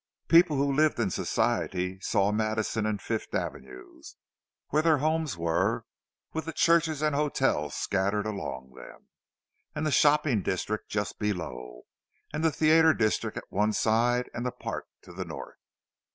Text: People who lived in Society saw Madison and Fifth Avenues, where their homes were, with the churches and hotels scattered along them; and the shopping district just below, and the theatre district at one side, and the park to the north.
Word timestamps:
People 0.27 0.57
who 0.57 0.73
lived 0.73 0.99
in 0.99 1.11
Society 1.11 1.99
saw 1.99 2.31
Madison 2.31 2.87
and 2.87 2.99
Fifth 2.99 3.35
Avenues, 3.35 4.15
where 4.69 4.81
their 4.81 4.97
homes 4.97 5.37
were, 5.37 5.85
with 6.33 6.45
the 6.45 6.53
churches 6.53 7.03
and 7.03 7.13
hotels 7.15 7.75
scattered 7.75 8.25
along 8.25 8.71
them; 8.71 9.09
and 9.75 9.85
the 9.85 9.91
shopping 9.91 10.41
district 10.41 10.89
just 10.89 11.19
below, 11.19 11.83
and 12.33 12.43
the 12.43 12.51
theatre 12.51 12.95
district 12.95 13.37
at 13.37 13.43
one 13.51 13.73
side, 13.73 14.27
and 14.33 14.43
the 14.43 14.51
park 14.51 14.87
to 15.03 15.13
the 15.13 15.23
north. 15.23 15.59